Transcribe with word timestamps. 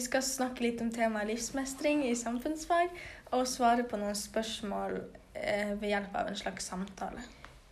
vi 0.00 0.04
skal 0.06 0.22
snakke 0.24 0.64
litt 0.64 0.80
om 0.80 0.88
temaet 0.88 1.28
livsmestring 1.28 2.06
i 2.08 2.14
samfunnsfag, 2.16 2.94
og 3.36 3.48
svare 3.48 3.84
på 3.84 3.98
noen 4.00 4.16
spørsmål 4.16 4.94
eh, 5.36 5.74
ved 5.76 5.90
hjelp 5.90 6.16
av 6.16 6.30
en 6.30 6.38
slags 6.40 6.70
samtale. 6.70 7.20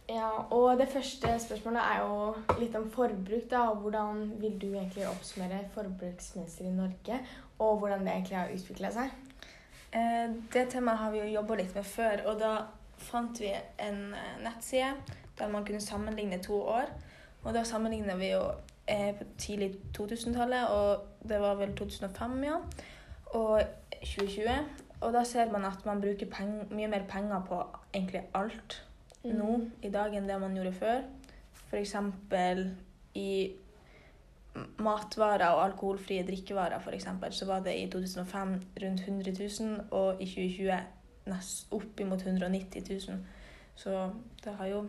Ja, 0.08 0.28
og 0.52 0.76
det 0.80 0.90
første 0.92 1.32
spørsmålet 1.40 1.80
er 1.80 2.02
jo 2.04 2.58
litt 2.60 2.76
om 2.76 2.90
forbruk. 2.92 3.48
da, 3.48 3.62
og 3.70 3.80
Hvordan 3.80 4.20
vil 4.42 4.60
du 4.60 4.66
egentlig 4.74 5.08
oppsummere 5.08 5.62
forbruksmønster 5.72 6.68
i 6.68 6.74
Norge, 6.76 7.18
og 7.58 7.80
hvordan 7.80 8.04
det 8.04 8.12
egentlig 8.12 8.38
har 8.42 8.52
utvikla 8.52 8.92
seg? 8.98 9.16
Eh, 9.96 10.36
det 10.52 10.68
temaet 10.74 11.00
har 11.00 11.16
vi 11.16 11.22
jo 11.22 11.34
jobba 11.38 11.60
litt 11.62 11.74
med 11.80 11.88
før, 11.88 12.26
og 12.28 12.40
da 12.44 12.54
fant 13.08 13.40
vi 13.40 13.54
en 13.56 14.02
eh, 14.12 14.40
nettside 14.44 15.16
der 15.40 15.48
man 15.48 15.64
kunne 15.64 15.80
sammenligne 15.80 16.42
to 16.44 16.60
år. 16.60 16.92
Og 17.46 17.54
da 17.56 17.64
sammenligner 17.64 18.20
vi 18.20 18.34
jo 18.34 18.42
eh, 18.88 19.14
tidlig 19.38 19.74
2000-tallet, 19.98 20.68
og 20.68 21.28
det 21.28 21.40
var 21.40 21.54
vel 21.60 21.76
2005, 21.76 22.44
ja, 22.44 22.58
og 23.26 23.62
2020. 24.02 24.58
Og 25.00 25.12
da 25.14 25.22
ser 25.24 25.52
man 25.52 25.64
at 25.64 25.86
man 25.86 26.00
bruker 26.02 26.26
peng 26.26 26.74
mye 26.74 26.88
mer 26.90 27.04
penger 27.08 27.44
på 27.46 27.62
egentlig 27.94 28.22
alt 28.34 28.82
Mm. 29.24 29.38
nå 29.38 29.54
i 29.82 29.90
dag 29.90 30.14
enn 30.14 30.28
det 30.28 30.40
man 30.40 30.54
gjorde 30.56 30.74
før. 30.78 31.00
F.eks. 31.68 31.94
i 33.18 33.52
matvarer 34.78 35.52
og 35.54 35.64
alkoholfrie 35.64 36.26
drikkevarer 36.26 36.82
eksempel, 36.94 37.32
så 37.32 37.46
var 37.46 37.60
det 37.66 37.74
i 37.78 37.88
2005 37.90 38.54
rundt 38.82 39.00
100 39.00 39.34
000, 39.60 39.80
og 39.90 40.22
i 40.22 40.26
2020 40.26 40.78
nest 41.28 41.72
opp 41.72 42.00
imot 42.00 42.24
190 42.26 43.08
000. 43.08 43.18
Så 43.76 44.10
det 44.44 44.54
har 44.58 44.66
jo 44.66 44.86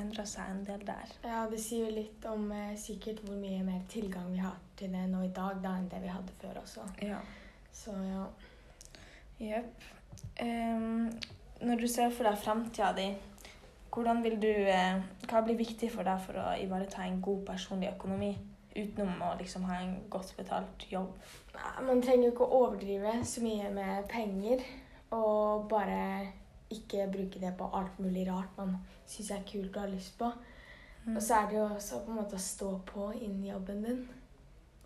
endra 0.00 0.24
seg 0.28 0.50
en 0.50 0.62
del 0.66 0.86
der. 0.86 1.12
Ja, 1.24 1.42
Det 1.50 1.60
sier 1.60 1.88
jo 1.88 1.96
litt 1.96 2.24
om 2.30 2.48
eh, 2.52 2.76
sikkert 2.80 3.22
hvor 3.26 3.36
mye 3.38 3.62
mer 3.66 3.82
tilgang 3.92 4.30
vi 4.32 4.40
har 4.42 4.56
til 4.78 4.92
det 4.94 5.04
nå 5.10 5.24
i 5.26 5.32
dag 5.34 5.60
da, 5.64 5.76
enn 5.76 5.90
det 5.92 6.00
vi 6.02 6.12
hadde 6.12 6.38
før 6.40 6.62
også. 6.62 6.86
Ja. 7.02 7.20
Så 7.72 7.94
ja. 8.06 8.24
Jepp. 9.42 9.84
Um, 10.42 11.10
når 11.62 11.80
du 11.80 11.88
ser 11.90 12.12
for 12.14 12.26
deg 12.26 12.38
framtida 12.38 12.92
di, 12.96 13.08
hvordan 13.92 14.22
vil 14.24 14.38
du 14.40 14.48
eh, 14.48 15.02
Hva 15.28 15.42
blir 15.44 15.58
viktig 15.58 15.90
for 15.92 16.06
deg 16.06 16.20
for 16.24 16.38
å 16.40 16.52
ivareta 16.60 17.04
en 17.04 17.20
god 17.24 17.44
personlig 17.50 17.90
økonomi? 17.92 18.32
Utenom 18.72 19.20
å 19.26 19.34
liksom 19.36 19.66
ha 19.68 19.82
en 19.82 19.98
godt 20.10 20.32
betalt 20.38 20.86
jobb. 20.88 21.10
Man 21.84 22.00
trenger 22.00 22.28
jo 22.28 22.32
ikke 22.32 22.46
å 22.46 22.60
overdrive 22.62 23.18
så 23.28 23.42
mye 23.44 23.68
med 23.74 24.06
penger, 24.08 24.62
og 25.12 25.66
bare 25.68 25.98
ikke 26.92 27.12
bruke 27.12 27.40
det 27.40 27.54
på 27.58 27.68
alt 27.74 27.98
mulig 27.98 28.26
rart 28.28 28.58
man 28.58 28.76
syns 29.06 29.30
er 29.30 29.46
kult 29.48 29.76
og 29.76 29.82
har 29.82 29.92
lyst 29.92 30.18
på. 30.18 30.30
Mm. 31.04 31.16
Og 31.16 31.22
så 31.22 31.34
er 31.34 31.48
det 31.48 31.58
jo 31.58 31.64
også 31.64 32.02
på 32.04 32.12
en 32.12 32.20
måte 32.20 32.38
å 32.38 32.42
stå 32.42 32.70
på 32.86 33.08
innen 33.18 33.46
jobben 33.48 33.82
din, 33.82 34.02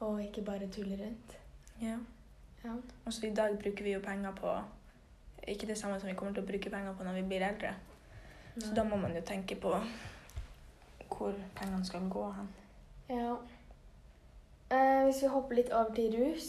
og 0.01 0.23
ikke 0.23 0.45
bare 0.47 0.71
tulle 0.73 0.97
rundt. 1.03 1.37
Ja. 1.83 1.99
Ja. 2.65 2.73
Også 3.05 3.27
i 3.27 3.35
dag 3.35 3.59
bruker 3.59 3.85
vi 3.85 3.93
jo 3.93 4.01
penger 4.01 4.33
på 4.35 4.55
ikke 5.47 5.67
det 5.67 5.79
samme 5.79 6.01
som 6.01 6.09
vi 6.09 6.15
kommer 6.15 6.35
til 6.35 6.43
å 6.43 6.47
bruke 6.47 6.71
penger 6.71 6.95
på 6.97 7.05
når 7.07 7.21
vi 7.21 7.27
blir 7.31 7.45
eldre. 7.47 7.75
Så 8.57 8.73
da 8.75 8.85
må 8.85 8.97
man 8.97 9.15
jo 9.15 9.21
tenke 9.21 9.59
på 9.61 9.75
hvor 11.17 11.37
pengene 11.55 11.85
skal 11.87 12.09
gå 12.11 12.25
hen. 12.33 12.49
Ja. 13.09 13.37
Eh, 14.71 15.05
hvis 15.05 15.23
vi 15.23 15.31
hopper 15.31 15.55
litt 15.55 15.71
over 15.73 15.93
til 15.95 16.17
rus, 16.17 16.49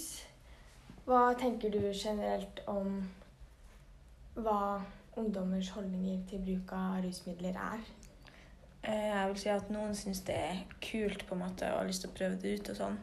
hva 1.05 1.33
tenker 1.39 1.71
du 1.71 1.91
generelt 1.93 2.63
om 2.67 3.03
hva 4.35 4.81
ungdommers 5.17 5.69
holdninger 5.75 6.21
til 6.29 6.43
bruk 6.45 6.73
av 6.77 7.01
rusmidler 7.05 7.57
er? 7.57 7.85
Eh, 8.83 9.07
Jeg 9.09 9.27
vil 9.31 9.39
si 9.41 9.49
at 9.49 9.69
noen 9.73 9.95
syns 9.97 10.21
det 10.27 10.35
er 10.37 10.63
kult 10.81 11.25
på 11.27 11.35
en 11.35 11.41
måte 11.45 11.69
og 11.73 11.81
har 11.81 11.87
lyst 11.89 12.05
til 12.05 12.11
å 12.11 12.17
prøve 12.17 12.39
det 12.41 12.53
ut 12.59 12.69
og 12.73 12.79
sånn. 12.81 12.97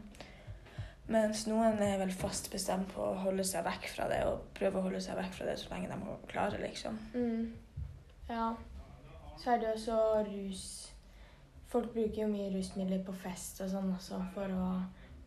Mens 1.13 1.43
noen 1.47 1.83
er 1.85 1.99
vel 2.01 2.13
fast 2.17 2.47
bestemt 2.53 2.89
på 2.95 3.03
å 3.05 3.19
holde 3.27 3.45
seg 3.45 3.65
vekk 3.67 3.91
fra 3.93 4.07
det 4.09 4.23
og 4.25 4.47
prøve 4.57 4.81
å 4.81 4.87
holde 4.87 5.03
seg 5.05 5.19
vekk 5.19 5.35
fra 5.37 5.49
det 5.51 5.59
så 5.61 5.69
lenge 5.75 5.91
de 5.91 6.15
klarer, 6.31 6.63
liksom. 6.65 6.97
Ja. 8.31 8.55
Så 9.37 9.51
er 9.53 9.59
det 9.61 9.75
også 9.75 9.99
rus 10.31 10.65
Folk 11.69 11.91
bruker 11.93 12.21
jo 12.23 12.29
mye 12.31 12.53
rusmidler 12.55 13.01
på 13.03 13.13
fest 13.19 13.59
og 13.65 13.69
sånn 13.73 13.89
også 13.97 14.21
for 14.33 14.47
å 14.55 14.67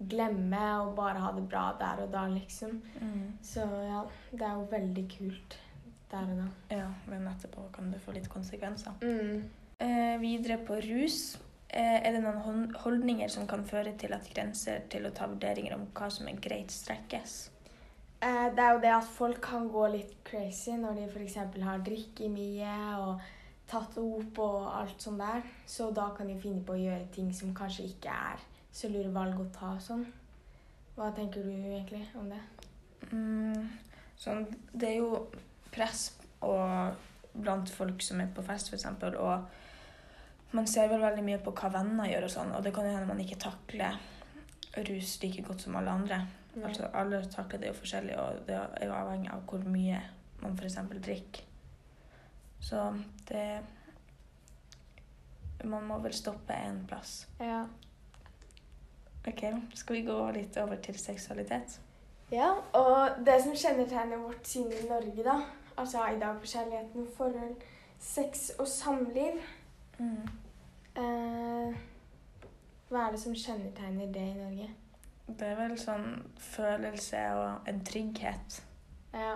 glemme 0.08 0.62
og 0.86 0.94
bare 0.96 1.20
ha 1.20 1.32
det 1.36 1.44
bra 1.52 1.74
der 1.78 2.06
og 2.06 2.12
da, 2.14 2.22
liksom. 2.32 2.78
Så 3.44 3.66
ja, 3.68 4.06
det 4.32 4.42
er 4.48 4.54
jo 4.56 4.68
veldig 4.72 5.04
kult 5.12 5.58
der 6.12 6.30
og 6.32 6.40
da. 6.40 6.48
Ja, 6.78 6.88
men 7.10 7.28
etterpå 7.28 7.68
kan 7.76 7.92
det 7.92 8.02
få 8.04 8.16
litt 8.16 8.30
konsekvenser. 8.32 8.96
Mm. 9.02 9.44
Eh, 9.84 10.16
videre 10.22 10.58
på 10.66 10.80
rus. 10.86 11.38
Eh, 11.70 12.00
er 12.00 12.16
det 12.16 12.24
noen 12.24 12.72
holdninger 12.80 13.30
som 13.30 13.48
kan 13.48 13.66
føre 13.68 13.92
til 14.00 14.16
at 14.16 14.30
grenser 14.32 14.86
til 14.90 15.08
å 15.08 15.14
ta 15.16 15.28
vurderinger 15.28 15.76
om 15.76 15.88
hva 15.94 16.10
som 16.14 16.30
er 16.32 16.40
greit, 16.42 16.72
strekkes? 16.72 17.38
Eh, 18.22 18.48
det 18.56 18.64
er 18.64 18.74
jo 18.74 18.84
det 18.86 18.94
at 18.96 19.10
folk 19.18 19.42
kan 19.44 19.68
gå 19.70 19.88
litt 19.94 20.14
crazy 20.26 20.78
når 20.80 21.02
de 21.02 21.10
f.eks. 21.12 21.36
har 21.64 21.84
drikket 21.86 22.32
mye 22.34 22.78
og 23.04 23.26
tatt 23.68 23.98
opp 24.00 24.40
og 24.42 24.70
alt 24.80 25.04
sånt 25.04 25.22
der. 25.22 25.44
Så 25.68 25.92
da 25.92 26.10
kan 26.18 26.32
de 26.32 26.40
finne 26.40 26.64
på 26.66 26.74
å 26.78 26.82
gjøre 26.82 27.12
ting 27.14 27.34
som 27.36 27.54
kanskje 27.56 27.90
ikke 27.92 28.16
er 28.32 28.48
så 28.72 28.90
lure 28.94 29.12
valg 29.14 29.40
å 29.42 29.50
ta 29.54 29.74
og 29.76 29.84
sånn. 29.84 30.06
Hva 30.96 31.12
tenker 31.14 31.46
du 31.46 31.52
egentlig 31.52 32.08
om 32.18 32.32
det? 32.32 32.40
Mm, 33.12 33.68
sånn, 34.18 34.48
det 34.74 34.96
er 34.96 34.98
jo 35.04 35.28
press 35.74 36.10
og, 36.46 36.96
blant 37.38 37.70
folk 37.70 38.02
som 38.02 38.22
er 38.22 38.32
på 38.34 38.42
fest, 38.42 38.72
f.eks. 38.74 38.86
Og 39.22 40.56
man 40.58 40.68
ser 40.68 40.90
vel 40.90 41.04
veldig 41.04 41.26
mye 41.26 41.42
på 41.44 41.54
hva 41.54 41.70
venner 41.76 42.10
gjør, 42.10 42.26
og 42.26 42.34
sånn, 42.34 42.54
og 42.58 42.64
det 42.66 42.74
kan 42.74 42.88
jo 42.88 42.96
hende 42.96 43.10
man 43.10 43.22
ikke 43.22 43.40
takler 43.44 44.00
rus 44.88 45.18
like 45.22 45.44
godt 45.46 45.66
som 45.66 45.78
alle 45.78 45.94
andre. 45.94 46.22
Altså, 46.64 46.90
alle 46.98 47.22
takler 47.30 47.62
det 47.62 47.70
jo 47.70 47.78
forskjellig, 47.78 48.16
og 48.18 48.40
det 48.48 48.56
er 48.58 48.88
jo 48.90 48.96
avhengig 48.98 49.30
av 49.34 49.44
hvor 49.50 49.66
mye 49.70 50.00
man 50.42 50.58
f.eks. 50.58 50.80
drikker. 51.06 51.44
Så 52.60 52.88
det 53.30 53.62
Man 55.66 55.88
må 55.90 55.98
vel 56.00 56.14
stoppe 56.14 56.54
en 56.54 56.84
plass. 56.88 57.28
Ja. 57.42 57.64
OK, 59.28 59.42
skal 59.74 59.96
vi 59.96 60.04
gå 60.06 60.18
litt 60.32 60.58
over 60.62 60.78
til 60.82 61.00
seksualitet? 61.02 61.80
Ja, 62.32 62.50
og 62.74 63.26
det 63.26 63.38
som 63.44 63.56
kjennetegner 63.56 64.18
vårt 64.18 64.48
syn 64.48 64.72
i 64.72 64.88
Norge, 64.90 65.24
da, 65.24 65.38
altså 65.78 66.08
i 66.16 66.20
dag 66.20 66.40
på 66.40 66.46
kjærligheten, 66.46 67.08
forhold, 67.18 67.56
sex 68.00 68.50
og 68.60 68.68
samliv 68.68 69.40
Mm. 70.00 70.28
eh, 70.96 71.76
Hva 72.90 73.08
er 73.08 73.12
det 73.12 73.20
som 73.20 73.34
kjennetegner 73.36 74.12
det 74.14 74.22
i 74.22 74.34
Norge? 74.38 74.68
Det 75.28 75.48
er 75.48 75.56
vel 75.56 75.74
sånn 75.80 76.06
følelse 76.40 77.18
og 77.36 77.68
en 77.68 77.80
trygghet. 77.86 78.62
Ja. 79.14 79.34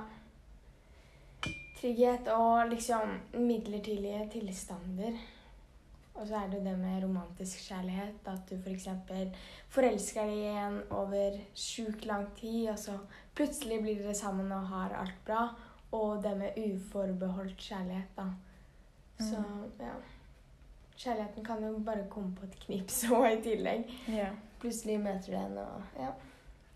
Trygghet 1.82 2.28
og 2.28 2.70
liksom 2.70 3.18
midlertidige 3.34 4.30
tilstander. 4.32 5.18
Og 6.22 6.28
så 6.30 6.38
er 6.38 6.52
det 6.52 6.60
det 6.66 6.76
med 6.78 7.02
romantisk 7.04 7.64
kjærlighet. 7.66 8.28
At 8.30 8.50
du 8.50 8.56
f.eks. 8.62 8.88
For 9.08 9.32
forelsker 9.74 10.30
deg 10.30 10.38
i 10.38 10.52
en 10.62 10.78
over 10.94 11.40
sjukt 11.58 12.06
lang 12.06 12.28
tid, 12.38 12.70
og 12.70 12.78
så 12.80 13.00
plutselig 13.36 13.80
blir 13.82 14.04
dere 14.04 14.14
sammen 14.18 14.52
og 14.54 14.70
har 14.70 14.94
alt 15.02 15.18
bra. 15.26 15.48
Og 15.98 16.22
det 16.24 16.36
med 16.38 16.60
uforbeholdt 16.62 17.58
kjærlighet, 17.58 18.14
da. 18.18 18.30
Så 19.22 19.42
ja. 19.80 19.96
Kjærligheten 20.98 21.46
kan 21.46 21.64
jo 21.66 21.74
bare 21.86 22.06
komme 22.10 22.36
på 22.36 22.46
et 22.46 22.60
knips 22.68 23.04
og 23.16 23.26
i 23.32 23.42
tillegg. 23.42 23.90
Ja. 24.14 24.30
Plutselig 24.62 25.00
møter 25.02 25.34
du 25.34 25.40
en 25.42 25.58
og 25.58 25.98
ja. 25.98 26.14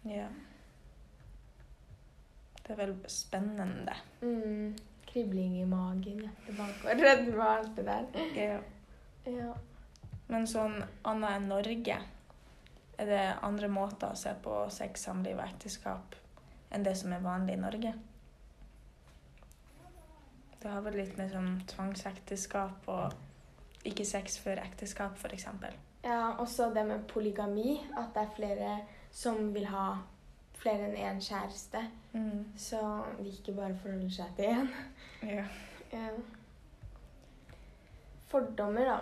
ja. 0.10 0.28
Det 2.66 2.74
er 2.74 2.80
vel 2.80 2.96
spennende. 3.14 3.94
Mm, 4.22 4.74
kribling 5.06 5.60
i 5.62 5.66
magen, 5.70 6.24
hjertebank 6.26 6.88
og 6.88 7.04
rødme 7.06 7.44
og 7.44 7.52
alt 7.60 7.78
det 7.78 7.86
der. 7.86 8.24
Ja. 8.36 8.56
Ja. 9.26 9.54
Men 10.28 10.48
sånn 10.50 10.80
annet 11.06 11.38
enn 11.38 11.50
Norge, 11.50 11.98
er 12.96 13.10
det 13.10 13.24
andre 13.46 13.70
måter 13.70 14.14
å 14.14 14.20
se 14.20 14.34
på 14.42 14.66
sex, 14.74 15.06
samliv 15.06 15.38
og 15.38 15.46
ekteskap 15.46 16.16
enn 16.74 16.86
det 16.86 16.96
som 16.98 17.14
er 17.14 17.24
vanlig 17.24 17.58
i 17.58 17.62
Norge? 17.62 17.94
Det 20.62 20.72
har 20.72 20.82
vel 20.82 20.98
litt 20.98 21.18
med 21.20 21.30
sånn 21.30 21.60
tvangsekteskap 21.70 22.88
og 22.90 23.86
ikke 23.86 24.06
sex 24.08 24.40
før 24.42 24.64
ekteskap, 24.64 25.20
f.eks. 25.22 25.46
ja, 26.04 26.32
også 26.42 26.72
det 26.74 26.86
med 26.88 27.06
polygami. 27.08 27.78
At 27.94 28.16
det 28.16 28.24
er 28.24 28.34
flere 28.34 28.72
som 29.14 29.54
vil 29.54 29.68
ha 29.70 30.00
flere 30.58 30.88
enn 30.88 30.98
én 30.98 31.22
kjæreste. 31.22 31.84
Mm. 32.16 32.48
Så 32.58 32.82
de 33.20 33.30
ikke 33.30 33.54
bare 33.54 33.78
forholder 33.84 34.10
seg 34.18 34.34
til 34.40 34.56
én. 34.56 34.74
Ja. 35.36 35.46
Ja. 35.94 36.10
Fordommer, 38.32 38.86
da. 38.86 39.00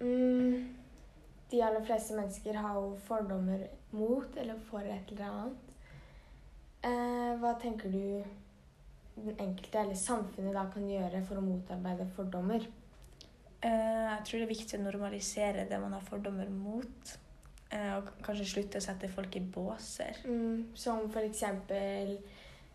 Mm, 0.00 0.74
de 1.50 1.62
aller 1.64 1.84
fleste 1.84 2.16
mennesker 2.16 2.58
har 2.60 2.74
jo 2.76 2.96
fordommer 3.06 3.66
mot 3.90 4.36
eller 4.36 4.58
for 4.68 4.84
et 4.84 5.12
eller 5.12 5.30
annet. 5.30 5.64
Eh, 6.86 7.32
hva 7.40 7.54
tenker 7.58 7.90
du 7.90 8.02
den 9.18 9.40
enkelte 9.42 9.80
eller 9.80 9.98
samfunnet 9.98 10.54
da 10.54 10.68
kan 10.70 10.84
gjøre 10.86 11.22
for 11.26 11.40
å 11.40 11.46
motarbeide 11.46 12.06
fordommer? 12.14 12.68
Eh, 13.58 14.04
jeg 14.12 14.20
tror 14.26 14.38
det 14.38 14.44
er 14.46 14.52
viktig 14.52 14.78
å 14.78 14.84
normalisere 14.84 15.66
det 15.70 15.80
man 15.82 15.96
har 15.96 16.04
fordommer 16.06 16.50
mot. 16.52 17.16
Eh, 17.70 17.94
og 17.98 18.12
kanskje 18.24 18.46
slutte 18.52 18.80
å 18.80 18.84
sette 18.84 19.10
folk 19.12 19.34
i 19.36 19.42
båser. 19.42 20.20
Mm, 20.28 20.76
som 20.78 21.08
for 21.12 21.26
eksempel 21.26 22.14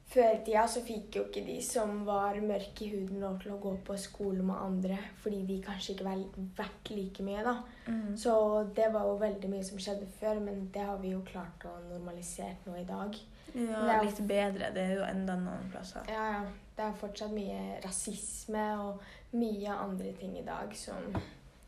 Før 0.08 0.30
i 0.36 0.42
tida 0.46 0.68
så 0.70 0.82
fikk 0.86 1.16
jo 1.16 1.24
ikke 1.26 1.42
de 1.48 1.56
som 1.66 2.04
var 2.06 2.36
mørke 2.42 2.86
i 2.86 2.90
huden 2.92 3.20
lov 3.24 3.40
til 3.42 3.54
å 3.56 3.60
gå 3.64 3.72
på 3.88 3.96
skole 3.98 4.44
med 4.46 4.56
andre, 4.62 4.98
fordi 5.24 5.40
de 5.48 5.62
kanskje 5.66 5.94
ikke 5.96 6.06
var 6.06 6.24
verdt 6.58 6.90
like 6.94 7.24
mye, 7.26 7.44
da. 7.44 7.56
Mm. 7.88 8.18
Så 8.18 8.34
det 8.76 8.92
var 8.94 9.08
jo 9.10 9.16
veldig 9.18 9.50
mye 9.50 9.64
som 9.64 9.80
skjedde 9.82 10.06
før, 10.20 10.40
men 10.40 10.68
det 10.74 10.82
har 10.86 10.98
vi 11.02 11.16
jo 11.16 11.24
klart 11.26 11.66
å 11.66 11.74
normalisere 11.90 12.56
nå 12.68 12.76
i 12.82 12.86
dag. 12.86 13.16
Ja, 13.56 13.62
Det 13.86 13.96
er- 13.96 14.04
litt 14.06 14.28
bedre. 14.28 14.74
Det 14.74 14.84
er 14.84 14.96
jo 14.96 15.04
enda 15.04 15.36
noen 15.36 15.72
plasser. 15.72 16.02
Ja, 16.10 16.32
ja. 16.32 16.44
Det 16.76 16.86
er 16.86 16.94
fortsatt 16.94 17.32
mye 17.32 17.80
rasisme 17.86 18.80
og 18.80 19.02
mye 19.34 19.70
andre 19.70 20.12
ting 20.14 20.38
i 20.38 20.42
dag 20.46 20.76
som 20.76 20.96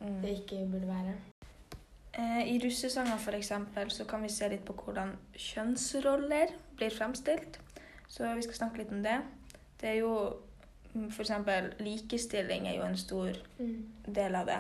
Mm. 0.02 0.22
det 0.22 0.30
ikke 0.40 0.66
burde 0.72 0.88
være. 0.88 1.14
Eh, 2.14 2.56
I 2.56 2.60
russesanger 2.60 3.18
for 3.18 3.32
eksempel, 3.32 3.90
så 3.92 4.04
kan 4.08 4.22
vi 4.22 4.30
se 4.30 4.50
litt 4.50 4.66
på 4.66 4.74
hvordan 4.74 5.16
kjønnsroller 5.34 6.48
blir 6.78 6.90
fremstilt. 6.90 7.60
Så 8.08 8.34
vi 8.36 8.42
skal 8.42 8.56
snakke 8.56 8.78
litt 8.84 8.92
om 8.92 9.04
det. 9.04 9.22
Det 9.82 9.90
er 9.90 10.00
jo 10.00 10.12
f.eks. 10.96 11.16
for 11.16 11.22
eksempel 11.26 11.74
likestilling 11.84 12.68
er 12.68 12.78
jo 12.78 12.84
en 12.88 12.98
stor 12.98 13.32
Mm. 13.60 13.92
del 14.08 14.36
av 14.36 14.46
det. 14.46 14.60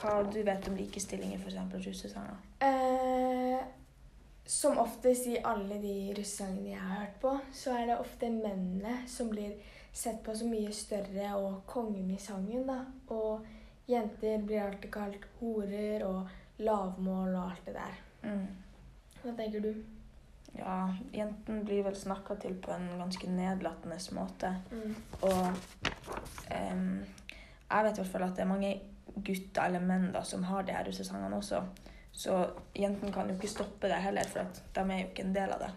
Hva 0.00 0.22
du 0.32 0.42
vet 0.42 0.68
om 0.68 0.76
likestilling 0.76 1.32
i 1.32 1.36
eksempel 1.36 1.82
russesanger? 1.84 2.36
Eh, 2.60 3.64
som 4.46 4.78
oftest 4.78 5.26
i 5.26 5.38
alle 5.44 5.78
de 5.82 6.14
russesangene 6.18 6.70
jeg 6.70 6.78
har 6.80 7.00
hørt 7.00 7.20
på, 7.20 7.38
så 7.52 7.70
er 7.78 7.86
det 7.86 7.98
ofte 7.98 8.30
mennene 8.30 8.98
som 9.08 9.28
blir 9.30 9.54
sett 9.92 10.22
på 10.24 10.34
som 10.36 10.48
mye 10.50 10.72
større 10.72 11.34
og 11.36 11.62
kongen 11.66 12.10
i 12.10 12.18
sangen. 12.18 12.66
da. 12.66 12.84
Og 13.08 13.46
jenter 13.88 14.38
blir 14.46 14.62
alltid 14.62 14.90
kalt 14.92 15.24
horer 15.40 16.04
og 16.04 16.28
lavmål 16.58 17.34
og 17.34 17.50
alt 17.50 17.66
det 17.66 17.74
der. 17.74 17.94
Mm. 18.22 18.46
Hva 19.22 19.36
tenker 19.36 19.60
du? 19.60 19.74
Ja, 20.58 20.78
jenten 21.12 21.64
blir 21.66 21.82
vel 21.86 21.96
snakka 21.98 22.36
til 22.42 22.54
på 22.62 22.72
en 22.74 22.86
ganske 22.98 23.30
nedlatende 23.30 23.98
måte. 24.14 24.54
Mm. 24.70 24.94
Og 25.26 25.46
um, 26.50 26.90
jeg 27.70 27.86
vet 27.86 27.98
i 27.98 28.02
hvert 28.02 28.12
fall 28.12 28.26
at 28.28 28.36
det 28.36 28.44
er 28.44 28.52
mange 28.52 28.74
gutter 29.14 29.66
eller 29.66 29.82
menn 29.82 30.10
da, 30.14 30.22
som 30.26 30.44
har 30.46 30.62
de 30.62 30.76
her 30.76 30.86
russesangene 30.86 31.36
også. 31.36 31.62
Så 32.14 32.36
jentene 32.78 33.12
kan 33.12 33.28
jo 33.28 33.34
ikke 33.34 33.50
stoppe 33.50 33.90
det 33.90 33.98
heller, 34.04 34.28
for 34.30 34.46
at 34.46 34.62
de 34.76 34.84
er 34.84 35.00
jo 35.00 35.08
ikke 35.10 35.26
en 35.26 35.34
del 35.34 35.54
av 35.56 35.64
det. 35.64 35.72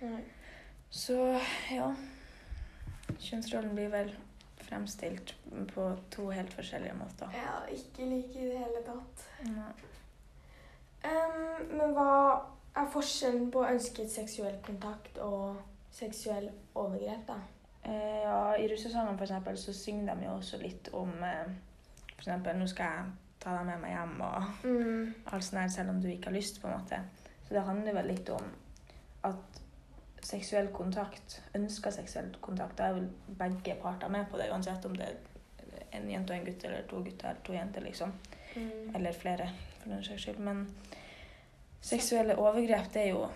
Nei. 0.00 0.22
Så 0.90 1.16
ja 1.70 1.92
Kjønnsrollen 3.20 3.74
blir 3.76 3.90
vel 3.92 4.10
fremstilt 4.64 5.34
på 5.74 5.86
to 6.14 6.28
helt 6.30 6.52
forskjellige 6.54 6.94
måter. 6.96 7.32
Ja, 7.34 7.58
ikke 7.74 8.06
like 8.06 8.38
i 8.38 8.48
det 8.48 8.58
hele 8.58 8.82
tatt. 8.86 9.24
Em, 11.04 11.68
men 11.74 11.94
hva 11.96 12.14
er 12.76 12.86
forskjellen 12.92 13.50
på 13.50 13.64
ønsket 13.66 14.10
seksuell 14.10 14.58
kontakt 14.62 15.18
og 15.18 15.56
seksuell 15.92 16.50
overgrep, 16.74 17.26
da? 17.28 17.38
Eh, 17.84 18.20
ja, 18.22 18.54
I 18.60 18.68
russesangen 18.68 19.16
for 19.18 19.24
eksempel, 19.24 19.56
så 19.58 19.72
synger 19.74 20.14
de 20.14 20.26
jo 20.26 20.36
også 20.36 20.58
litt 20.62 20.88
om 20.94 21.10
eh, 21.24 21.46
For 22.14 22.28
eksempel 22.28 22.56
'Nå 22.56 22.66
skal 22.68 22.84
jeg 22.84 23.04
ta 23.40 23.54
deg 23.56 23.66
med 23.66 23.80
meg 23.80 23.90
hjem', 23.96 24.20
og 24.20 24.42
Mm. 24.64 25.14
alt 25.32 25.44
sånt 25.44 25.62
der, 25.62 25.68
selv 25.68 25.90
om 25.90 26.02
du 26.02 26.08
ikke 26.08 26.24
har 26.26 26.32
lyst, 26.36 26.60
på 26.60 26.68
en 26.68 26.74
måte. 26.78 26.98
Så 27.48 27.54
det 27.54 27.62
handler 27.62 27.92
vel 27.94 28.06
litt 28.06 28.28
om 28.28 28.44
at 29.24 29.60
seksuell 30.22 30.68
kontakt, 30.68 31.42
ønska 31.54 31.90
seksuell 31.90 32.36
kontakt, 32.40 32.76
da 32.78 32.84
er 32.84 32.92
vel 32.92 33.08
begge 33.38 33.74
parter 33.82 34.08
med 34.08 34.26
på 34.30 34.36
det, 34.36 34.50
uansett 34.52 34.84
om 34.84 34.94
det 34.96 35.06
er 35.08 35.16
en 35.92 36.10
jente 36.10 36.30
og 36.34 36.38
en 36.38 36.44
gutt, 36.44 36.64
eller 36.64 36.82
to 36.82 37.02
gutter 37.02 37.28
eller 37.28 37.40
to 37.44 37.52
jenter, 37.52 37.80
liksom. 37.80 38.12
Mm. 38.56 38.94
Eller 38.94 39.12
flere, 39.12 39.48
for 39.78 39.88
den 39.90 40.04
saks 40.04 40.22
skyld. 40.22 40.38
Men 40.38 40.66
seksuelle 41.80 42.36
overgrep, 42.38 42.92
det 42.94 43.02
er 43.06 43.10
jo 43.14 43.26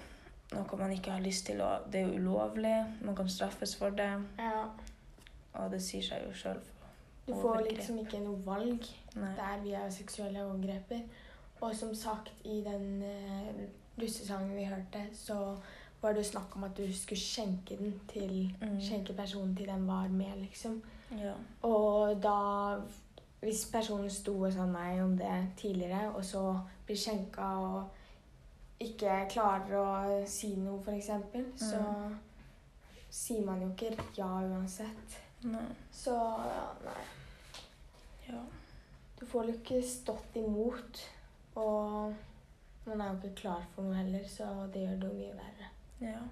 noe 0.55 0.77
man 0.79 0.93
ikke 0.93 1.11
har 1.11 1.21
lyst 1.25 1.47
til, 1.47 1.61
og 1.65 1.87
det 1.93 2.01
er 2.01 2.07
jo 2.07 2.19
ulovlig. 2.21 2.75
Man 3.03 3.17
kan 3.17 3.29
straffes 3.29 3.77
for 3.77 3.91
det, 3.91 4.11
Ja. 4.39 4.65
og 5.55 5.71
det 5.71 5.83
sier 5.83 6.03
seg 6.03 6.27
jo 6.27 6.33
sjøl. 6.35 6.61
Du 7.27 7.33
får 7.35 7.49
Overgrep. 7.55 7.77
liksom 7.77 7.99
ikke 7.99 8.21
noe 8.21 8.43
valg 8.47 8.85
Nei. 9.17 9.31
der 9.37 9.63
via 9.63 9.91
seksuelle 9.91 10.45
overgreper. 10.45 11.01
Og 11.61 11.75
som 11.75 11.95
sagt, 11.95 12.33
i 12.45 12.61
den 12.67 13.03
uh, 13.03 14.03
russesangen 14.03 14.57
vi 14.57 14.65
hørte, 14.65 15.07
så 15.15 15.57
var 16.03 16.13
det 16.13 16.19
jo 16.25 16.31
snakk 16.31 16.57
om 16.57 16.65
at 16.65 16.77
du 16.77 16.93
skulle 16.93 17.19
skjenke 17.21 17.77
den 17.79 18.01
til 18.13 18.55
Mm. 18.61 18.81
Skjenke 18.81 19.13
personen 19.17 19.57
til 19.57 19.67
den 19.67 19.87
var 19.89 20.09
med, 20.09 20.37
liksom. 20.41 20.83
Ja. 21.19 21.33
Og 21.63 22.23
da 22.23 22.81
Hvis 23.41 23.67
personen 23.73 24.11
sto 24.11 24.41
og 24.43 24.53
sa 24.53 24.65
nei 24.67 25.01
om 25.03 25.19
det 25.19 25.49
tidligere, 25.57 26.15
og 26.17 26.25
så 26.25 26.61
blir 26.87 26.97
skjenka 26.97 27.43
og 27.43 27.85
ikke 28.81 29.29
klarer 29.31 29.77
å 29.79 30.27
si 30.27 30.55
noe, 30.57 30.81
f.eks., 30.83 31.11
så 31.71 31.81
sier 33.15 33.45
man 33.47 33.61
jo 33.63 33.69
ikke 33.71 33.93
ja 34.17 34.27
uansett. 34.43 35.19
Nei. 35.45 35.65
Så 35.93 36.15
ja, 36.15 36.69
nei. 36.85 37.05
Ja. 38.29 38.41
Du 39.21 39.27
får 39.27 39.45
jo 39.51 39.53
ikke 39.59 39.83
stått 39.87 40.37
imot. 40.41 41.03
Og 41.57 42.15
man 42.87 43.01
er 43.01 43.13
jo 43.13 43.19
ikke 43.23 43.37
klar 43.45 43.63
for 43.75 43.83
noe 43.87 43.95
heller, 44.01 44.25
så 44.29 44.49
det 44.75 44.83
gjør 44.87 44.97
det 45.05 45.11
jo 45.11 45.19
mye 45.21 45.37
verre. 45.43 45.71
ja. 46.01 46.23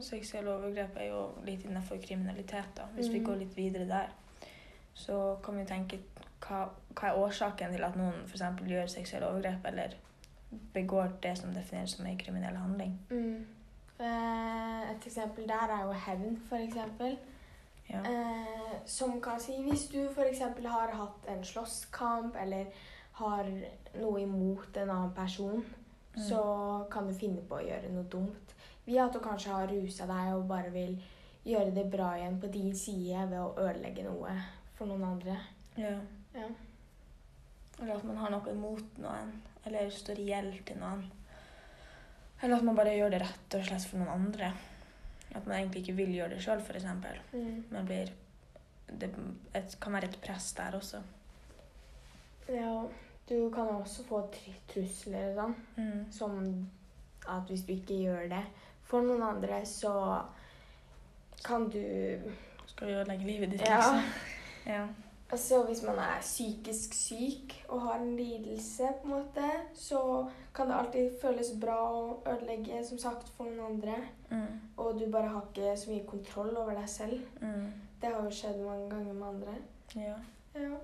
Seksuelle 0.00 0.52
overgrep 0.54 0.96
er 1.02 1.08
jo 1.10 1.20
litt 1.44 1.64
innenfor 1.66 1.98
kriminalitet. 1.98 2.68
da. 2.76 2.84
Hvis 2.94 3.08
vi 3.10 3.18
Mm. 3.18 3.24
går 3.26 3.36
litt 3.40 3.56
videre 3.56 3.88
der, 3.88 4.08
så 4.94 5.36
kan 5.42 5.56
vi 5.56 5.64
tenke 5.64 5.98
hva, 6.40 6.68
hva 6.94 7.08
er 7.08 7.18
årsaken 7.18 7.72
til 7.74 7.84
at 7.84 7.96
noen 7.96 8.14
f.eks. 8.26 8.40
gjør 8.68 8.86
seksuelle 8.88 9.26
overgrep 9.26 9.64
eller 9.66 9.94
begår 10.74 11.12
det 11.22 11.36
som 11.38 11.52
defineres 11.54 11.90
som 11.96 12.06
en 12.06 12.18
kriminell 12.18 12.56
handling. 12.56 12.98
Mm. 13.10 13.46
Eh, 14.00 14.90
Et 14.90 15.06
eksempel 15.06 15.46
der 15.48 15.68
er 15.70 15.84
jo 15.84 15.92
hevn, 15.92 16.38
eksempel. 16.52 17.18
Ja. 17.90 18.00
Eh, 18.00 18.76
som 18.86 19.20
kan 19.20 19.40
si 19.40 19.52
hvis 19.62 19.88
du 19.88 19.98
f.eks. 20.08 20.38
har 20.64 20.92
hatt 20.94 21.28
en 21.28 21.44
slåsskamp 21.44 22.36
eller 22.42 22.66
har 23.12 23.44
noe 24.00 24.20
imot 24.22 24.76
en 24.76 24.90
annen 24.90 25.14
person, 25.14 25.64
Mm. 26.16 26.22
så 26.28 26.86
kan 26.90 27.06
du 27.06 27.14
finne 27.14 27.40
på 27.48 27.54
å 27.54 27.62
gjøre 27.62 27.92
noe 27.92 28.02
dumt. 28.10 28.54
Via 28.86 29.04
at 29.06 29.12
du 29.12 29.20
kanskje 29.20 29.52
har 29.52 29.66
rusa 29.68 30.06
deg 30.06 30.34
og 30.34 30.48
bare 30.48 30.70
vil 30.72 30.96
gjøre 31.46 31.70
det 31.74 31.84
bra 31.92 32.16
igjen 32.16 32.40
på 32.40 32.50
din 32.52 32.74
side 32.74 33.28
ved 33.30 33.38
å 33.38 33.54
ødelegge 33.56 34.02
noe 34.04 34.32
for 34.74 34.86
noen 34.86 35.04
andre. 35.04 35.36
ja. 35.76 36.00
Ja. 36.34 36.48
Eller 37.80 37.94
at 37.96 38.04
man 38.04 38.16
har 38.20 38.30
noe 38.30 38.50
imot 38.52 38.98
noen, 39.00 39.30
eller 39.66 39.90
står 39.90 40.18
i 40.20 40.26
gjeld 40.30 40.58
til 40.68 40.76
noen. 40.80 41.04
Eller 42.42 42.56
at 42.56 42.64
man 42.64 42.76
bare 42.76 42.92
gjør 42.96 43.10
det 43.14 43.20
rett 43.22 43.54
og 43.58 43.64
slett 43.68 43.86
for 43.88 43.98
noen 44.00 44.08
andre. 44.14 44.52
At 45.34 45.46
man 45.46 45.56
egentlig 45.58 45.82
ikke 45.84 45.96
vil 46.00 46.14
gjøre 46.16 46.34
det 46.34 46.42
sjøl, 46.44 46.60
f.eks. 46.64 46.84
Mm. 47.32 47.64
Men 47.70 47.86
blir 47.86 48.10
Det 48.90 49.06
et, 49.54 49.76
kan 49.80 49.92
være 49.94 50.08
et 50.08 50.16
press 50.20 50.52
der 50.58 50.74
også. 50.76 50.98
ja. 52.48 52.88
Du 53.30 53.50
kan 53.54 53.68
også 53.68 54.02
få 54.08 54.24
trusler 54.72 55.28
og 55.30 55.36
sånn. 55.36 55.52
Mm. 55.76 56.00
Som 56.10 56.38
at 57.30 57.46
hvis 57.46 57.62
du 57.62 57.72
ikke 57.76 58.00
gjør 58.02 58.24
det 58.32 58.40
for 58.88 59.02
noen 59.06 59.22
andre, 59.22 59.60
så 59.64 59.92
kan 61.46 61.68
du 61.70 61.78
Skal 62.66 62.88
du 62.88 62.94
ødelegge 62.94 63.26
livet 63.26 63.50
ditt, 63.52 63.60
Ja. 63.68 63.76
liksom? 63.76 64.02
Ja. 64.66 64.86
Altså 65.32 65.60
hvis 65.66 65.82
man 65.86 65.98
er 66.02 66.20
psykisk 66.20 66.94
syk 66.94 67.54
og 67.68 67.82
har 67.82 68.00
en 68.00 68.16
lidelse, 68.16 68.88
på 69.02 69.06
en 69.06 69.10
måte, 69.10 69.50
så 69.74 70.00
kan 70.54 70.66
det 70.66 70.78
alltid 70.78 71.20
føles 71.22 71.52
bra 71.60 71.76
å 71.86 72.00
ødelegge, 72.26 72.80
som 72.88 72.98
sagt, 72.98 73.30
for 73.36 73.46
noen 73.46 73.76
andre. 73.76 73.94
Mm. 74.30 74.60
Og 74.76 74.98
du 74.98 75.06
bare 75.12 75.30
har 75.30 75.46
ikke 75.46 75.76
så 75.78 75.92
mye 75.92 76.06
kontroll 76.08 76.50
over 76.56 76.74
deg 76.74 76.88
selv. 76.90 77.20
Mm. 77.40 77.68
Det 78.02 78.10
har 78.10 78.24
jo 78.26 78.34
skjedd 78.34 78.58
mange 78.64 78.88
ganger 78.90 79.12
med 79.12 79.28
andre. 79.28 79.58
ja. 79.94 80.18
Ja. 80.54 80.78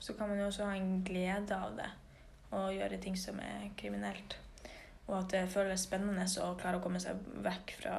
Så 0.00 0.12
kan 0.18 0.28
man 0.28 0.38
jo 0.38 0.46
også 0.46 0.64
ha 0.66 0.74
en 0.76 1.04
glede 1.06 1.54
av 1.54 1.76
det, 1.78 1.86
og 2.50 2.72
gjøre 2.74 2.98
ting 3.00 3.14
som 3.18 3.38
er 3.40 3.68
kriminelt. 3.78 4.34
Og 5.06 5.18
at 5.18 5.30
det 5.30 5.44
føles 5.52 5.84
spennende 5.86 6.26
å 6.42 6.54
klare 6.58 6.80
å 6.80 6.82
komme 6.82 7.00
seg 7.00 7.20
vekk 7.44 7.76
fra 7.78 7.94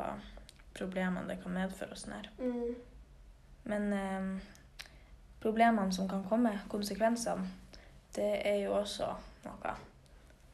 problemene 0.76 1.28
det 1.30 1.40
kan 1.44 1.56
medføre. 1.56 1.96
og 1.96 2.02
sånn 2.02 2.18
her. 2.18 2.30
Mm. 2.40 2.76
Men 3.72 3.94
eh, 3.94 4.30
problemene 5.46 5.94
som 5.94 6.10
kan 6.10 6.24
komme, 6.26 6.56
konsekvensene, 6.72 7.46
det 8.16 8.32
er 8.48 8.64
jo 8.64 8.74
også 8.80 9.12
noe. 9.46 9.76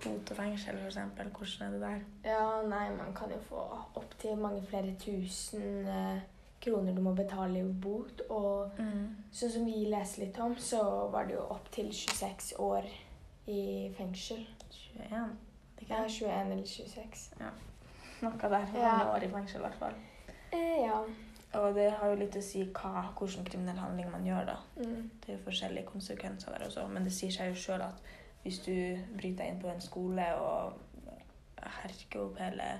Bot 0.02 0.32
og 0.34 0.38
fengsel, 0.38 0.80
eksempel. 0.88 1.30
Hvordan 1.30 1.68
er 1.68 1.74
det 1.74 1.82
der? 1.82 2.06
Ja, 2.32 2.46
nei, 2.66 2.88
man 2.98 3.14
kan 3.16 3.30
jo 3.32 3.38
få 3.46 3.64
opptil 4.02 4.40
mange 4.42 4.64
flere 4.66 4.96
tusen 5.00 5.86
eh, 5.86 6.24
kroner 6.62 6.96
du 6.98 7.02
må 7.06 7.14
betale 7.14 7.62
i 7.62 7.74
bot. 7.86 8.24
Og 8.34 8.74
sånn 9.32 9.54
som 9.54 9.70
vi 9.70 9.86
leser 9.92 10.26
litt 10.26 10.40
om, 10.42 10.58
så 10.58 10.82
var 11.14 11.30
det 11.30 11.38
jo 11.38 11.46
opptil 11.54 11.92
26 11.94 12.56
år 12.66 12.90
i 13.52 13.62
fengsel. 13.98 14.42
21? 14.98 15.36
Ikke? 15.82 15.94
Ja, 15.94 16.02
er 16.02 16.10
21 16.10 16.54
eller 16.56 16.66
26. 16.66 17.28
Ja. 17.40 17.52
noe 18.22 18.38
der. 18.42 18.74
Ja. 18.74 18.98
Mange 18.98 19.14
år 19.16 19.28
i 19.28 19.32
fengsel, 19.38 19.62
i 19.62 19.68
hvert 19.68 19.80
fall. 19.86 20.02
Eh, 20.52 20.82
ja. 20.84 21.00
Og 21.60 21.75
det 21.75 21.89
har 21.91 22.12
jo 22.12 22.20
litt 22.20 22.36
å 22.39 22.43
si 22.43 22.63
hva, 22.70 23.10
hvilken 23.17 23.48
kriminell 23.48 23.79
handling 23.81 24.12
man 24.12 24.27
gjør, 24.27 24.53
da. 24.53 24.58
Mm. 24.79 25.10
Det 25.20 25.34
er 25.34 25.38
jo 25.38 25.46
forskjellige 25.50 25.89
konsekvenser 25.89 26.55
der 26.55 26.67
også, 26.67 26.86
men 26.88 27.08
det 27.08 27.13
sier 27.15 27.34
seg 27.36 27.51
jo 27.51 27.60
sjøl 27.60 27.84
at 27.89 28.00
hvis 28.46 28.62
du 28.65 28.74
bryter 29.17 29.43
deg 29.43 29.51
inn 29.51 29.62
på 29.62 29.70
en 29.70 29.84
skole 29.84 30.25
og 30.39 30.79
herker 31.81 32.24
opp 32.24 32.39
hele 32.41 32.72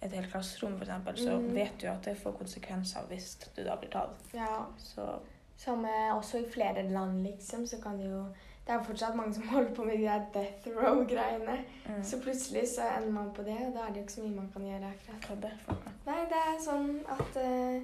et 0.00 0.12
helt 0.12 0.30
klasserom, 0.32 0.76
f.eks., 0.80 1.22
så 1.22 1.36
mm. 1.40 1.52
vet 1.54 1.78
du 1.80 1.86
at 1.90 2.04
det 2.04 2.16
får 2.20 2.36
konsekvenser 2.40 3.06
hvis 3.10 3.34
du 3.46 3.62
da 3.64 3.76
blir 3.80 3.92
tatt. 3.92 4.28
Ja. 4.36 4.66
Så 4.80 5.06
Samme 5.56 5.88
også 6.12 6.42
i 6.42 6.50
flere 6.52 6.82
land, 6.84 7.22
liksom, 7.24 7.66
så 7.66 7.78
kan 7.80 7.96
det 7.96 8.10
jo 8.10 8.26
Det 8.66 8.74
er 8.74 8.82
fortsatt 8.82 9.14
mange 9.16 9.34
som 9.34 9.48
holder 9.54 9.74
på 9.74 9.84
med 9.86 9.98
de 9.98 10.04
der 10.08 10.24
death 10.34 10.68
row-greiene. 10.76 11.58
mm. 11.88 12.00
Så 12.02 12.18
plutselig 12.22 12.64
så 12.68 12.82
ender 12.96 13.12
man 13.14 13.28
på 13.36 13.42
det, 13.46 13.58
og 13.68 13.74
da 13.76 13.84
er 13.86 13.92
det 13.92 14.00
jo 14.00 14.06
ikke 14.06 14.12
så 14.16 14.24
mye 14.24 14.36
man 14.40 14.48
kan 14.54 14.66
gjøre 14.66 14.90
akkurat. 14.90 15.28
hva 15.28 15.36
er 15.36 15.40
det 15.44 15.52
for 15.66 15.72
noe? 15.76 15.92
Nei, 16.06 16.18
det 16.32 16.40
er 16.48 16.58
sånn 16.64 16.90
at 17.18 17.38
uh, 17.42 17.82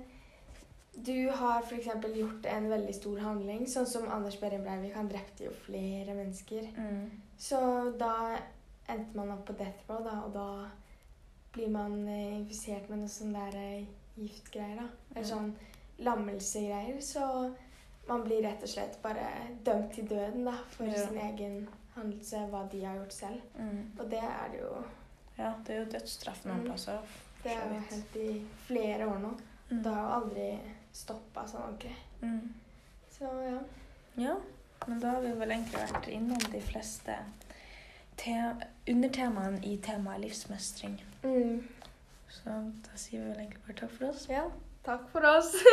du 1.06 1.30
har 1.38 1.62
f.eks. 1.62 1.86
gjort 2.16 2.46
en 2.56 2.66
veldig 2.70 2.94
stor 2.94 3.18
handling, 3.24 3.62
sånn 3.70 3.86
som 3.88 4.08
Anders 4.12 4.36
Behring 4.42 4.62
Breivik. 4.66 4.94
Han 4.98 5.08
drepte 5.08 5.46
jo 5.46 5.54
flere 5.64 6.14
mennesker. 6.18 6.66
Mm. 6.76 7.06
Så 7.38 7.58
da 7.98 8.12
endte 8.92 9.16
man 9.16 9.30
opp 9.36 9.46
på 9.48 9.56
death 9.58 9.86
row, 9.88 10.02
da, 10.04 10.18
og 10.26 10.34
da 10.34 10.48
blir 11.54 11.70
man 11.70 11.94
uh, 12.08 12.36
infisert 12.40 12.90
med 12.90 13.04
noe 13.04 13.08
sånn 13.12 13.32
der 13.38 13.54
uh, 13.54 13.86
giftgreier, 14.18 14.82
da. 14.82 14.88
Eller 15.14 15.22
Ja. 15.22 15.30
sånn 15.36 15.54
lammelsegreier. 16.02 16.98
Så 17.00 17.24
man 18.08 18.24
blir 18.24 18.42
rett 18.42 18.62
og 18.62 18.68
slett 18.68 18.96
bare 19.02 19.26
dømt 19.64 19.92
til 19.94 20.08
døden, 20.08 20.44
da, 20.44 20.52
for 20.70 20.84
Ja. 20.84 21.06
sin 21.06 21.18
egen 21.18 21.68
handelse, 21.94 22.36
hva 22.50 22.68
de 22.72 22.84
har 22.84 22.96
gjort 22.96 23.12
selv. 23.12 23.40
Mm. 23.58 23.92
Og 23.98 24.10
det 24.10 24.18
er 24.22 24.48
det 24.52 24.60
jo 24.60 24.84
Ja, 25.38 25.52
det 25.66 25.74
er 25.74 25.78
jo 25.84 25.90
dødsstraff 25.90 26.44
noen 26.44 26.58
Mm. 26.60 26.64
plasser. 26.66 26.98
Det 27.42 27.52
har 27.52 27.64
jo 27.68 27.74
helt 27.74 27.90
hendt 27.92 28.16
i 28.16 28.46
flere 28.66 29.06
år 29.08 29.18
nå. 29.18 29.30
Mm. 29.70 29.82
Det 29.82 29.92
har 29.94 30.02
jo 30.02 30.20
aldri 30.20 30.58
stoppa 30.92 31.46
sånn 31.48 31.62
ordentlig. 31.62 31.96
Mm. 32.22 32.52
Så 33.10 33.24
ja. 33.24 33.58
Ja, 34.16 34.34
men 34.86 35.00
da 35.00 35.10
har 35.10 35.20
vi 35.22 35.32
vel 35.32 35.48
egentlig 35.50 35.80
vært 35.92 36.08
innom 36.08 36.38
de 36.52 36.60
fleste 36.60 37.16
te 38.16 38.54
undertemaene 38.88 39.64
i 39.64 39.76
temaet 39.78 40.20
livsmestring. 40.20 41.00
Mm. 41.24 41.62
Så 42.28 42.44
da 42.82 42.90
sier 42.96 43.20
vi 43.22 43.28
vel 43.30 43.38
egentlig 43.38 43.62
bare 43.66 43.76
takk 43.76 43.90
for 43.90 44.08
oss. 44.08 44.26
Ja. 44.28 44.44
Takk 44.84 45.08
for 45.10 45.20
oss. 45.26 45.54